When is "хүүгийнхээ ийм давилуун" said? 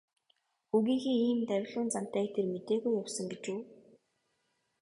0.69-1.89